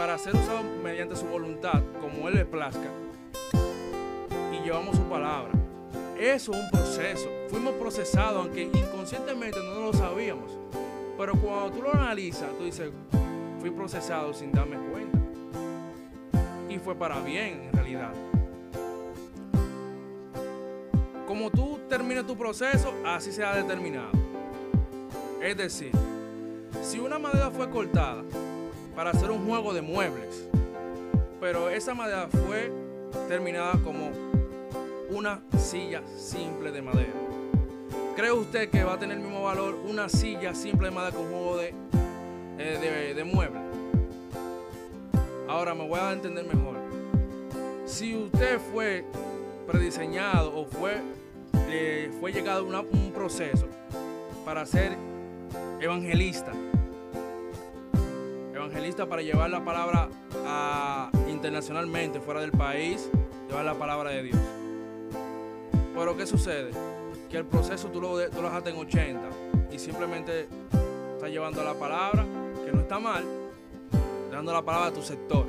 para 0.00 0.16
ser 0.16 0.34
usados 0.34 0.64
mediante 0.82 1.14
su 1.14 1.26
voluntad, 1.26 1.82
como 2.00 2.26
Él 2.26 2.36
le 2.36 2.46
plazca, 2.46 2.88
y 4.50 4.64
llevamos 4.64 4.96
su 4.96 5.02
palabra. 5.02 5.52
Eso 6.18 6.52
es 6.54 6.58
un 6.58 6.70
proceso. 6.70 7.28
Fuimos 7.50 7.74
procesados, 7.74 8.46
aunque 8.46 8.62
inconscientemente 8.62 9.58
no 9.58 9.78
lo 9.78 9.92
sabíamos. 9.92 10.56
Pero 11.18 11.34
cuando 11.34 11.72
tú 11.72 11.82
lo 11.82 11.92
analizas, 11.92 12.48
tú 12.56 12.64
dices, 12.64 12.90
fui 13.60 13.70
procesado 13.70 14.32
sin 14.32 14.52
darme 14.52 14.78
cuenta. 14.90 15.18
Y 16.70 16.78
fue 16.78 16.94
para 16.94 17.20
bien, 17.20 17.64
en 17.64 17.72
realidad. 17.74 18.14
Como 21.26 21.50
tú 21.50 21.78
termines 21.90 22.26
tu 22.26 22.38
proceso, 22.38 22.94
así 23.04 23.32
se 23.32 23.44
ha 23.44 23.54
determinado. 23.54 24.12
Es 25.42 25.58
decir, 25.58 25.92
si 26.80 26.98
una 26.98 27.18
madera 27.18 27.50
fue 27.50 27.68
cortada 27.68 28.24
para 29.00 29.12
hacer 29.12 29.30
un 29.30 29.46
juego 29.46 29.72
de 29.72 29.80
muebles, 29.80 30.46
pero 31.40 31.70
esa 31.70 31.94
madera 31.94 32.28
fue 32.28 32.70
terminada 33.28 33.72
como 33.82 34.10
una 35.08 35.40
silla 35.58 36.02
simple 36.18 36.70
de 36.70 36.82
madera. 36.82 37.14
¿Cree 38.14 38.30
usted 38.30 38.68
que 38.68 38.84
va 38.84 38.92
a 38.92 38.98
tener 38.98 39.16
el 39.16 39.22
mismo 39.22 39.44
valor 39.44 39.74
una 39.88 40.10
silla 40.10 40.54
simple 40.54 40.88
de 40.88 40.94
madera 40.94 41.16
con 41.16 41.30
juego 41.30 41.56
de, 41.56 41.72
eh, 42.58 43.14
de? 43.16 43.50
Ahora 45.48 45.74
me 45.74 45.88
voy 45.88 45.98
a 45.98 46.12
entender 46.12 46.44
mejor. 46.44 46.76
Si 47.86 48.14
usted 48.14 48.60
fue 48.70 49.06
prediseñado 49.66 50.54
o 50.54 50.66
fue, 50.66 51.00
fue 52.20 52.32
llegado 52.34 52.70
a 52.76 52.80
un 52.82 53.12
proceso 53.14 53.66
para 54.44 54.66
ser 54.66 54.94
evangelista, 55.80 56.52
evangelista 58.60 59.06
para 59.06 59.22
llevar 59.22 59.50
la 59.50 59.64
palabra 59.64 60.08
a, 60.46 61.10
internacionalmente, 61.28 62.20
fuera 62.20 62.40
del 62.40 62.52
país, 62.52 63.08
llevar 63.48 63.64
la 63.64 63.74
palabra 63.74 64.10
de 64.10 64.22
Dios. 64.24 64.38
Pero 65.94 66.16
¿qué 66.16 66.26
sucede? 66.26 66.70
Que 67.30 67.38
el 67.38 67.46
proceso 67.46 67.88
tú 67.88 68.00
lo, 68.00 68.28
tú 68.30 68.42
lo 68.42 68.48
dejaste 68.48 68.70
en 68.70 68.76
80 68.76 69.20
y 69.72 69.78
simplemente 69.78 70.46
estás 71.14 71.30
llevando 71.30 71.64
la 71.64 71.74
palabra, 71.74 72.24
que 72.64 72.72
no 72.72 72.80
está 72.80 72.98
mal, 72.98 73.24
dando 74.30 74.52
la 74.52 74.62
palabra 74.62 74.88
a 74.88 74.92
tu 74.92 75.02
sector. 75.02 75.46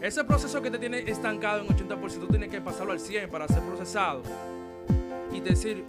Ese 0.00 0.24
proceso 0.24 0.62
que 0.62 0.70
te 0.70 0.78
tiene 0.78 0.98
estancado 1.10 1.62
en 1.62 1.68
80%, 1.68 2.20
tú 2.20 2.26
tienes 2.28 2.50
que 2.50 2.60
pasarlo 2.60 2.92
al 2.92 3.00
100 3.00 3.30
para 3.30 3.48
ser 3.48 3.62
procesado. 3.62 4.22
Y 5.32 5.40
decir, 5.40 5.84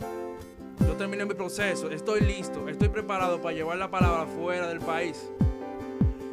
yo 0.80 0.94
terminé 0.94 1.26
mi 1.26 1.34
proceso, 1.34 1.90
estoy 1.90 2.22
listo, 2.22 2.68
estoy 2.68 2.90
preparado 2.90 3.42
para 3.42 3.56
llevar 3.56 3.78
la 3.78 3.90
palabra 3.90 4.26
fuera 4.26 4.68
del 4.68 4.80
país. 4.80 5.30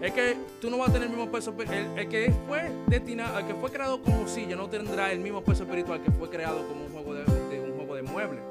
Es 0.05 0.13
que 0.13 0.37
tú 0.61 0.69
no 0.69 0.77
vas 0.77 0.91
a 0.91 0.93
tener 0.93 1.09
el 1.09 1.17
mismo 1.17 1.33
peso. 1.33 1.55
El, 1.97 2.09
que 2.11 2.31
fue 2.47 2.71
destinado, 2.89 3.47
que 3.47 3.55
fue 3.55 3.71
creado 3.71 4.03
como 4.03 4.29
silla 4.29 4.55
no 4.55 4.69
tendrá 4.69 5.11
el 5.11 5.19
mismo 5.19 5.43
peso 5.43 5.63
espiritual 5.63 6.03
que 6.03 6.11
fue 6.11 6.29
creado 6.29 6.69
como 6.69 6.85
un 6.85 6.93
juego 6.93 7.15
de, 7.15 7.23
un 7.59 7.75
juego 7.75 7.95
de 7.95 8.03
muebles. 8.03 8.43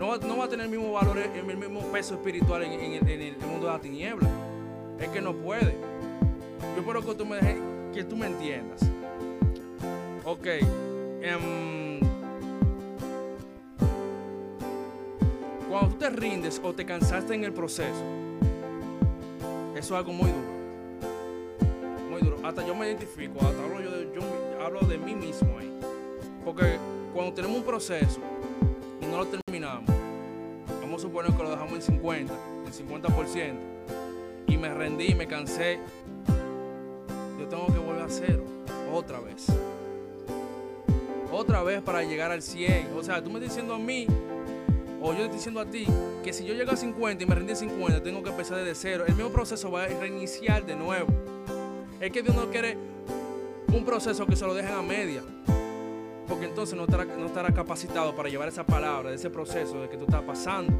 No, 0.00 0.16
no, 0.16 0.36
va 0.36 0.46
a 0.46 0.48
tener 0.48 0.66
el 0.66 0.72
mismo 0.72 0.92
valor, 0.92 1.16
el, 1.16 1.56
mismo 1.56 1.80
peso 1.92 2.14
espiritual 2.14 2.64
en, 2.64 2.72
el 2.72 3.36
mundo 3.38 3.66
de 3.66 3.72
la 3.72 3.78
tiniebla. 3.78 4.28
Es 4.98 5.08
que 5.10 5.20
no 5.20 5.32
puede. 5.32 5.76
Yo 6.74 6.80
espero 6.80 7.06
que 7.06 7.14
tú 7.14 7.24
me 7.24 7.36
dejes, 7.36 7.62
que 7.94 8.02
tú 8.02 8.16
me 8.16 8.26
entiendas. 8.26 8.80
Ok. 10.24 10.46
Em, 11.22 12.00
cuando 15.70 15.90
tú 15.90 15.98
te 15.98 16.10
rindes 16.10 16.60
o 16.64 16.72
te 16.72 16.84
cansaste 16.84 17.32
en 17.34 17.44
el 17.44 17.52
proceso, 17.52 18.27
eso 19.78 19.94
es 19.94 19.98
algo 19.98 20.12
muy 20.12 20.30
duro. 20.30 20.48
Muy 22.10 22.20
duro. 22.20 22.38
Hasta 22.42 22.66
yo 22.66 22.74
me 22.74 22.86
identifico, 22.86 23.38
hasta 23.38 23.62
hablo 23.62 23.80
yo 23.80 23.90
de, 23.92 24.12
yo 24.12 24.64
hablo 24.64 24.80
de 24.80 24.98
mí 24.98 25.14
mismo 25.14 25.56
ahí. 25.58 25.72
Porque 26.44 26.78
cuando 27.14 27.32
tenemos 27.32 27.58
un 27.58 27.62
proceso 27.62 28.20
y 29.00 29.06
no 29.06 29.18
lo 29.18 29.26
terminamos, 29.26 29.88
vamos 30.80 31.00
a 31.00 31.06
suponer 31.06 31.32
que 31.32 31.42
lo 31.42 31.50
dejamos 31.50 31.74
en 31.74 31.82
50, 31.82 32.34
en 32.66 32.72
50%, 32.72 33.54
y 34.48 34.56
me 34.56 34.74
rendí, 34.74 35.14
me 35.14 35.28
cansé, 35.28 35.78
yo 37.38 37.46
tengo 37.46 37.66
que 37.66 37.78
volver 37.78 38.02
a 38.02 38.06
hacerlo 38.06 38.44
otra 38.92 39.20
vez. 39.20 39.46
Otra 41.30 41.62
vez 41.62 41.82
para 41.82 42.02
llegar 42.02 42.32
al 42.32 42.42
100. 42.42 42.88
O 42.96 43.02
sea, 43.04 43.22
tú 43.22 43.30
me 43.30 43.38
estás 43.38 43.54
diciendo 43.54 43.74
a 43.74 43.78
mí 43.78 44.06
o 45.00 45.12
yo 45.12 45.22
estoy 45.22 45.36
diciendo 45.36 45.60
a 45.60 45.66
ti 45.66 45.86
que 46.24 46.32
si 46.32 46.44
yo 46.44 46.54
llego 46.54 46.72
a 46.72 46.76
50 46.76 47.22
y 47.22 47.26
me 47.26 47.34
rendí 47.34 47.54
50, 47.54 48.02
tengo 48.02 48.22
que 48.22 48.30
empezar 48.30 48.58
desde 48.58 48.74
cero. 48.74 49.04
El 49.06 49.14
mismo 49.14 49.30
proceso 49.30 49.70
va 49.70 49.84
a 49.84 49.86
reiniciar 49.86 50.66
de 50.66 50.74
nuevo. 50.74 51.08
Es 52.00 52.10
que 52.10 52.22
Dios 52.22 52.34
no 52.34 52.50
quiere 52.50 52.76
un 53.72 53.84
proceso 53.84 54.26
que 54.26 54.36
se 54.36 54.44
lo 54.46 54.54
dejen 54.54 54.72
a 54.72 54.82
media. 54.82 55.22
Porque 56.26 56.44
entonces 56.44 56.76
no 56.76 56.84
estará, 56.84 57.54
capacitado 57.54 58.14
para 58.14 58.28
llevar 58.28 58.48
esa 58.48 58.64
palabra, 58.64 59.12
ese 59.12 59.30
proceso 59.30 59.80
de 59.80 59.88
que 59.88 59.96
tú 59.96 60.04
estás 60.04 60.22
pasando. 60.22 60.72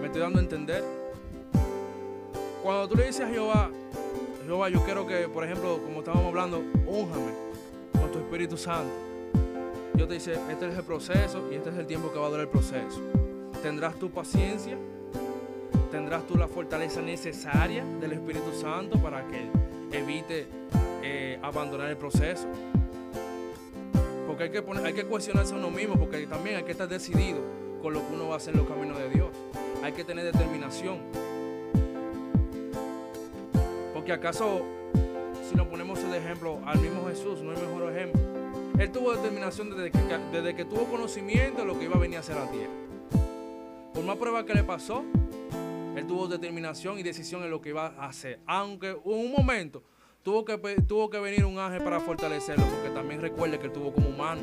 ¿Me 0.00 0.06
estoy 0.06 0.20
dando 0.20 0.38
a 0.40 0.42
entender? 0.42 0.82
Cuando 2.62 2.88
tú 2.88 2.96
le 2.96 3.06
dices 3.06 3.22
a 3.22 3.28
Jehová, 3.28 3.70
Jehová, 4.44 4.68
yo 4.70 4.82
quiero 4.84 5.06
que, 5.06 5.28
por 5.28 5.44
ejemplo, 5.44 5.80
como 5.84 6.00
estábamos 6.00 6.26
hablando, 6.26 6.58
únjame 6.86 7.32
con 7.92 8.10
tu 8.10 8.18
Espíritu 8.18 8.56
Santo. 8.56 9.03
Dios 9.94 10.08
te 10.08 10.14
dice, 10.14 10.32
este 10.50 10.68
es 10.68 10.76
el 10.76 10.82
proceso 10.82 11.48
y 11.52 11.54
este 11.54 11.70
es 11.70 11.76
el 11.76 11.86
tiempo 11.86 12.12
que 12.12 12.18
va 12.18 12.26
a 12.26 12.28
durar 12.28 12.42
el 12.42 12.50
proceso. 12.50 13.00
Tendrás 13.62 13.94
tu 13.94 14.10
paciencia, 14.10 14.76
tendrás 15.92 16.26
tú 16.26 16.36
la 16.36 16.48
fortaleza 16.48 17.00
necesaria 17.00 17.84
del 18.00 18.12
Espíritu 18.12 18.52
Santo 18.52 19.00
para 19.00 19.24
que 19.28 19.48
evite 19.96 20.48
eh, 21.02 21.38
abandonar 21.42 21.90
el 21.90 21.96
proceso. 21.96 22.48
Porque 24.26 24.44
hay 24.44 24.50
que, 24.50 24.64
hay 24.84 24.92
que 24.94 25.04
cuestionarse 25.04 25.54
a 25.54 25.58
uno 25.58 25.70
mismo, 25.70 25.96
porque 25.96 26.26
también 26.26 26.56
hay 26.56 26.64
que 26.64 26.72
estar 26.72 26.88
decidido 26.88 27.38
con 27.80 27.94
lo 27.94 28.00
que 28.00 28.14
uno 28.14 28.28
va 28.28 28.34
a 28.34 28.36
hacer 28.38 28.52
en 28.54 28.60
los 28.60 28.68
caminos 28.68 28.98
de 28.98 29.10
Dios. 29.10 29.28
Hay 29.84 29.92
que 29.92 30.02
tener 30.02 30.24
determinación. 30.24 30.98
Porque 33.94 34.12
acaso, 34.12 34.62
si 35.48 35.54
nos 35.54 35.68
ponemos 35.68 36.02
de 36.02 36.18
ejemplo 36.18 36.58
al 36.66 36.80
mismo 36.80 37.06
Jesús, 37.06 37.42
no 37.42 37.52
hay 37.52 37.58
mejor 37.58 37.94
ejemplo. 37.94 38.33
Él 38.78 38.90
tuvo 38.90 39.14
determinación 39.14 39.70
desde 39.70 39.92
que, 39.92 39.98
desde 40.32 40.54
que 40.56 40.64
tuvo 40.64 40.84
conocimiento 40.86 41.60
de 41.60 41.66
lo 41.66 41.78
que 41.78 41.84
iba 41.84 41.94
a 41.94 41.98
venir 41.98 42.16
a 42.16 42.20
hacer 42.20 42.36
a 42.36 42.44
la 42.44 42.50
tierra. 42.50 42.72
Por 43.92 44.04
más 44.04 44.16
prueba 44.16 44.44
que 44.44 44.52
le 44.52 44.64
pasó, 44.64 45.04
él 45.96 46.06
tuvo 46.08 46.26
determinación 46.26 46.98
y 46.98 47.04
decisión 47.04 47.44
en 47.44 47.50
lo 47.50 47.60
que 47.60 47.68
iba 47.68 47.94
a 47.96 48.06
hacer. 48.06 48.40
Aunque 48.46 48.90
en 48.90 48.98
un 49.04 49.30
momento 49.30 49.84
tuvo 50.24 50.44
que, 50.44 50.58
tuvo 50.82 51.08
que 51.08 51.20
venir 51.20 51.44
un 51.44 51.58
ángel 51.58 51.84
para 51.84 52.00
fortalecerlo, 52.00 52.64
porque 52.64 52.90
también 52.90 53.20
recuerde 53.20 53.60
que 53.60 53.66
él 53.66 53.72
tuvo 53.72 53.92
como 53.92 54.08
humano. 54.08 54.42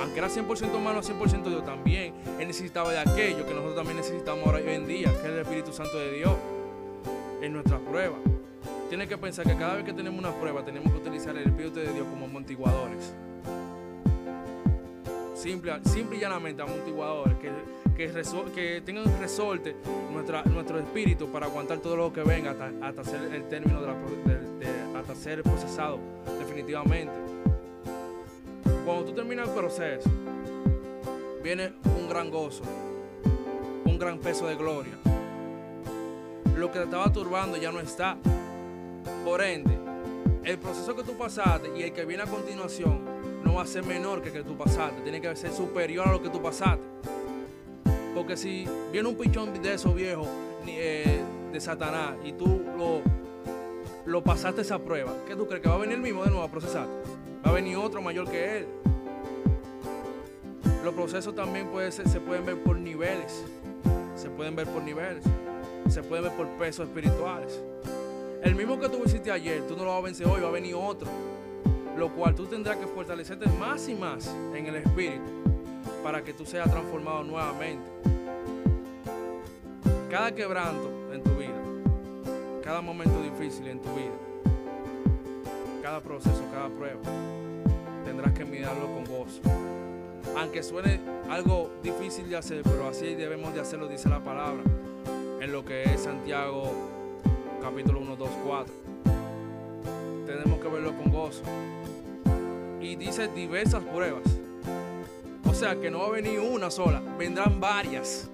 Aunque 0.00 0.18
era 0.18 0.28
100% 0.28 0.74
humano, 0.74 1.02
100% 1.02 1.44
Dios 1.44 1.64
también. 1.64 2.14
Él 2.40 2.48
necesitaba 2.48 2.90
de 2.90 2.98
aquello 2.98 3.46
que 3.46 3.54
nosotros 3.54 3.76
también 3.76 3.96
necesitamos 3.96 4.44
ahora 4.44 4.58
hoy 4.58 4.74
en 4.74 4.88
día, 4.88 5.08
que 5.12 5.28
es 5.28 5.32
el 5.32 5.38
Espíritu 5.38 5.72
Santo 5.72 5.96
de 5.98 6.12
Dios 6.14 6.32
en 7.40 7.52
nuestras 7.52 7.80
pruebas 7.80 8.31
tiene 8.92 9.08
que 9.08 9.16
pensar 9.16 9.46
que 9.46 9.56
cada 9.56 9.76
vez 9.76 9.86
que 9.86 9.94
tenemos 9.94 10.18
una 10.18 10.38
prueba 10.38 10.62
tenemos 10.62 10.92
que 10.92 10.98
utilizar 10.98 11.34
el 11.34 11.46
Espíritu 11.46 11.76
de 11.76 11.94
Dios 11.94 12.06
como 12.08 12.26
amortiguadores. 12.26 13.14
Simple, 15.32 15.80
simple 15.84 16.18
y 16.18 16.20
llanamente 16.20 16.60
amortiguadores 16.60 17.38
que, 17.38 17.50
que, 17.96 18.82
tengan 18.84 19.06
resorte 19.18 19.74
nuestra, 20.12 20.42
nuestro 20.42 20.78
espíritu 20.78 21.32
para 21.32 21.46
aguantar 21.46 21.78
todo 21.78 21.96
lo 21.96 22.12
que 22.12 22.22
venga 22.22 22.50
hasta, 22.50 22.70
hasta 22.82 23.02
ser 23.02 23.32
el 23.32 23.48
término 23.48 23.80
de, 23.80 23.86
la, 23.86 25.00
hasta 25.00 25.14
ser 25.14 25.42
procesado 25.42 25.98
definitivamente. 26.38 27.14
Cuando 28.84 29.06
tú 29.06 29.14
terminas 29.14 29.48
el 29.48 29.54
proceso, 29.54 30.10
viene 31.42 31.72
un 31.98 32.10
gran 32.10 32.28
gozo, 32.28 32.62
un 33.86 33.98
gran 33.98 34.18
peso 34.18 34.46
de 34.46 34.54
gloria. 34.54 34.98
Lo 36.58 36.70
que 36.70 36.78
te 36.78 36.84
estaba 36.84 37.10
turbando 37.10 37.56
ya 37.56 37.72
no 37.72 37.80
está. 37.80 38.18
Por 39.32 39.40
ende, 39.40 39.78
el 40.44 40.58
proceso 40.58 40.94
que 40.94 41.02
tú 41.04 41.16
pasaste 41.16 41.70
y 41.74 41.84
el 41.84 41.94
que 41.94 42.04
viene 42.04 42.22
a 42.22 42.26
continuación 42.26 43.00
no 43.42 43.54
va 43.54 43.62
a 43.62 43.66
ser 43.66 43.82
menor 43.82 44.20
que 44.20 44.28
el 44.28 44.34
que 44.34 44.42
tú 44.42 44.58
pasaste, 44.58 45.00
tiene 45.00 45.22
que 45.22 45.34
ser 45.34 45.50
superior 45.52 46.06
a 46.06 46.12
lo 46.12 46.22
que 46.22 46.28
tú 46.28 46.42
pasaste. 46.42 46.84
Porque 48.14 48.36
si 48.36 48.68
viene 48.92 49.08
un 49.08 49.16
pichón 49.16 49.54
de 49.62 49.72
esos 49.72 49.94
viejos 49.94 50.28
eh, 50.66 51.22
de 51.50 51.60
Satanás 51.62 52.16
y 52.22 52.32
tú 52.32 52.62
lo, 52.76 53.00
lo 54.04 54.22
pasaste 54.22 54.60
esa 54.60 54.78
prueba, 54.78 55.14
¿qué 55.26 55.34
tú 55.34 55.46
crees? 55.46 55.62
¿Que 55.62 55.68
va 55.70 55.76
a 55.76 55.78
venir 55.78 55.94
el 55.94 56.02
mismo 56.02 56.24
de 56.24 56.28
nuevo 56.28 56.44
a 56.44 56.50
procesarte? 56.50 56.92
Va 57.42 57.52
a 57.52 57.54
venir 57.54 57.78
otro 57.78 58.02
mayor 58.02 58.30
que 58.30 58.58
él. 58.58 58.66
Los 60.84 60.92
procesos 60.92 61.34
también 61.34 61.70
se 61.90 62.20
pueden 62.20 62.44
ver 62.44 62.62
por 62.62 62.76
niveles. 62.76 63.42
Se 64.14 64.28
pueden 64.28 64.54
ver 64.54 64.66
por 64.66 64.82
niveles. 64.82 65.24
Se 65.88 66.02
pueden 66.02 66.24
ver 66.24 66.36
por 66.36 66.46
pesos 66.58 66.86
espirituales. 66.86 67.62
El 68.42 68.56
mismo 68.56 68.78
que 68.80 68.88
tú 68.88 69.00
hiciste 69.06 69.30
ayer, 69.30 69.64
tú 69.68 69.76
no 69.76 69.84
lo 69.84 69.90
vas 69.90 70.00
a 70.00 70.02
vencer 70.02 70.26
hoy, 70.26 70.40
va 70.40 70.48
a 70.48 70.50
venir 70.50 70.74
otro. 70.74 71.08
Lo 71.96 72.12
cual 72.12 72.34
tú 72.34 72.46
tendrás 72.46 72.76
que 72.76 72.86
fortalecerte 72.88 73.46
más 73.50 73.88
y 73.88 73.94
más 73.94 74.26
en 74.52 74.66
el 74.66 74.76
espíritu 74.76 75.30
para 76.02 76.24
que 76.24 76.32
tú 76.32 76.44
seas 76.44 76.68
transformado 76.68 77.22
nuevamente. 77.22 77.88
Cada 80.10 80.34
quebranto 80.34 80.90
en 81.12 81.22
tu 81.22 81.30
vida, 81.36 81.54
cada 82.64 82.80
momento 82.80 83.22
difícil 83.22 83.68
en 83.68 83.80
tu 83.80 83.88
vida, 83.94 84.12
cada 85.80 86.00
proceso, 86.00 86.42
cada 86.52 86.68
prueba, 86.68 87.00
tendrás 88.04 88.32
que 88.32 88.44
mirarlo 88.44 88.86
con 88.86 89.04
gozo. 89.04 89.40
Aunque 90.36 90.64
suene 90.64 91.00
algo 91.30 91.70
difícil 91.82 92.28
de 92.28 92.36
hacer, 92.36 92.62
pero 92.64 92.88
así 92.88 93.14
debemos 93.14 93.54
de 93.54 93.60
hacerlo, 93.60 93.86
dice 93.86 94.08
la 94.08 94.18
palabra, 94.18 94.62
en 95.40 95.52
lo 95.52 95.64
que 95.64 95.84
es 95.84 96.02
Santiago 96.02 97.01
capítulo 97.62 98.00
1, 98.00 98.16
2, 98.16 98.28
4. 98.44 98.74
Tenemos 100.26 100.60
que 100.60 100.68
verlo 100.68 100.96
con 100.96 101.12
gozo. 101.12 101.42
Y 102.80 102.96
dice 102.96 103.28
diversas 103.28 103.84
pruebas. 103.84 104.24
O 105.48 105.54
sea 105.54 105.76
que 105.80 105.88
no 105.88 106.00
va 106.00 106.06
a 106.06 106.10
venir 106.10 106.40
una 106.40 106.72
sola, 106.72 107.00
vendrán 107.16 107.60
varias. 107.60 108.28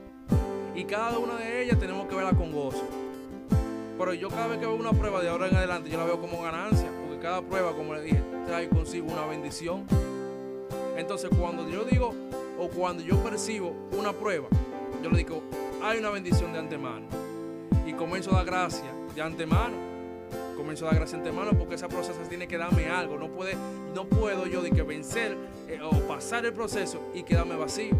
Y 0.75 0.85
cada 0.85 1.19
una 1.19 1.37
de 1.37 1.63
ellas 1.63 1.79
tenemos 1.79 2.07
que 2.07 2.15
verla 2.15 2.33
con 2.33 2.53
gozo. 2.53 2.83
Pero 3.99 4.15
yo 4.15 4.31
cada 4.31 4.47
vez 4.47 4.59
que 4.59 4.67
veo 4.67 4.77
una 4.77 4.93
prueba 4.93 5.21
de 5.21 5.29
ahora 5.29 5.49
en 5.49 5.57
adelante, 5.57 5.91
yo 5.91 5.99
la 5.99 6.05
veo 6.05 6.19
como 6.21 6.43
ganancia. 6.43 6.89
Porque 7.03 7.21
cada 7.21 7.43
prueba, 7.43 7.73
como 7.73 7.95
le 7.95 8.03
dije, 8.03 8.23
trae 8.47 8.71
consigo 8.71 9.13
una 9.13 9.27
bendición. 9.27 9.85
Entonces 10.97 11.31
cuando 11.39 11.69
yo 11.69 11.85
digo 11.85 12.15
o 12.59 12.69
cuando 12.69 13.03
yo 13.03 13.23
percibo 13.23 13.75
una 13.93 14.15
prueba, 14.15 14.49
yo 15.03 15.11
le 15.11 15.19
digo, 15.19 15.43
hay 15.83 15.99
una 15.99 16.09
bendición 16.09 16.55
de 16.55 16.61
antemano. 16.61 17.07
Y 17.87 17.93
comienzo 17.93 18.31
a 18.31 18.37
dar 18.37 18.47
gracias 18.47 18.98
de 19.19 19.25
antemano. 19.25 19.77
Comienzo 20.57 20.87
a 20.87 20.91
dar 20.91 20.97
gracias 20.97 21.23
de 21.23 21.29
antemano 21.29 21.57
porque 21.59 21.75
ese 21.75 21.89
proceso 21.89 22.19
tiene 22.29 22.47
que 22.47 22.57
darme 22.57 22.89
algo. 22.89 23.19
No, 23.19 23.29
puede, 23.29 23.57
no 23.95 24.05
puedo 24.05 24.47
yo 24.47 24.63
de 24.63 24.71
que 24.71 24.83
vencer 24.83 25.37
eh, 25.69 25.81
o 25.83 25.91
pasar 26.07 26.47
el 26.47 26.53
proceso 26.53 27.01
y 27.15 27.23
quedarme 27.23 27.57
vacío. 27.57 27.97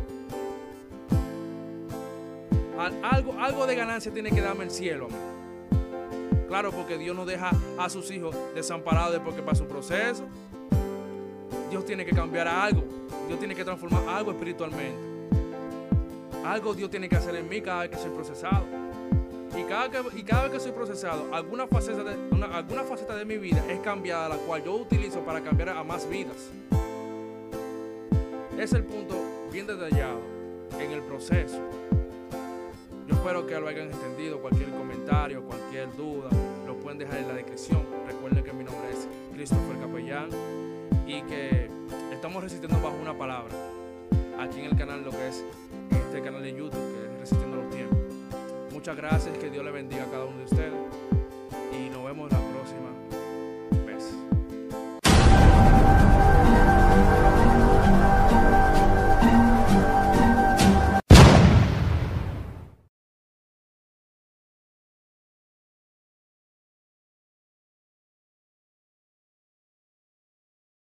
algo, 3.03 3.35
algo 3.41 3.67
de 3.67 3.75
ganancia 3.75 4.13
tiene 4.13 4.31
que 4.31 4.41
darme 4.41 4.65
el 4.65 4.71
cielo. 4.71 5.09
Claro, 6.47 6.71
porque 6.71 6.97
Dios 6.97 7.15
no 7.15 7.27
deja 7.27 7.51
a 7.79 7.91
sus 7.91 8.11
hijos 8.11 8.35
desamparados 8.55 9.13
después 9.13 9.35
que 9.35 9.43
pasa 9.43 9.63
un 9.63 9.69
proceso. 9.69 10.25
Dios 11.71 11.85
tiene 11.85 12.07
que 12.07 12.13
cambiar 12.13 12.49
algo. 12.49 12.85
Dios 13.27 13.39
tiene 13.39 13.55
que 13.55 13.65
transformar 13.65 14.09
algo 14.09 14.31
espiritualmente. 14.31 14.97
Algo 16.45 16.75
Dios 16.75 16.91
tiene 16.91 17.09
que 17.09 17.17
hacer 17.17 17.35
en 17.35 17.49
mí 17.49 17.61
cada 17.61 17.83
vez 17.83 17.91
que 17.91 17.97
soy 17.97 18.11
procesado. 18.11 18.88
Y 19.59 19.65
cada, 19.65 19.91
que, 19.91 20.01
y 20.17 20.23
cada 20.23 20.45
vez 20.45 20.53
que 20.53 20.61
soy 20.61 20.73
procesado, 20.73 21.35
alguna 21.35 21.67
faceta, 21.67 22.05
de, 22.05 22.15
alguna 22.53 22.85
faceta 22.85 23.17
de 23.17 23.25
mi 23.25 23.39
vida 23.39 23.65
es 23.69 23.81
cambiada, 23.81 24.29
la 24.29 24.37
cual 24.37 24.63
yo 24.63 24.77
utilizo 24.77 25.21
para 25.21 25.41
cambiar 25.43 25.71
a 25.71 25.83
más 25.83 26.09
vidas. 26.09 26.51
Es 28.57 28.73
el 28.73 28.85
punto 28.85 29.17
bien 29.51 29.67
detallado 29.67 30.21
en 30.79 30.93
el 30.93 31.03
proceso. 31.03 31.59
Yo 33.09 33.15
espero 33.15 33.47
que 33.47 33.59
lo 33.59 33.69
hayan 33.69 33.91
entendido. 33.91 34.41
Cualquier 34.41 34.71
comentario, 34.71 35.43
cualquier 35.43 35.95
duda, 35.97 36.29
lo 36.67 36.77
pueden 36.77 36.99
dejar 36.99 37.19
en 37.19 37.29
la 37.29 37.35
descripción. 37.35 37.85
Recuerden 38.07 38.45
que 38.45 38.53
mi 38.53 38.63
nombre 38.63 38.91
es 38.93 39.09
Christopher 39.35 39.79
Capellán 39.81 40.31
y 41.07 41.23
que 41.23 41.69
estamos 42.13 42.43
resistiendo 42.45 42.81
bajo 42.81 42.97
una 42.97 43.17
palabra 43.17 43.55
aquí 44.39 44.61
en 44.61 44.67
el 44.67 44.77
canal, 44.77 45.03
lo 45.03 45.11
que 45.11 45.29
es 45.29 45.45
este 45.91 46.23
canal 46.23 46.43
de 46.43 46.53
YouTube, 46.53 46.73
que 46.73 47.13
es 47.13 47.21
Resistiendo. 47.21 47.58
Muchas 48.79 48.97
gracias, 48.97 49.37
que 49.39 49.51
Dios 49.51 49.65
le 49.65 49.73
bendiga 49.73 50.05
a 50.05 50.07
cada 50.07 50.25
uno 50.25 50.39
de 50.39 50.45
ustedes 50.45 50.88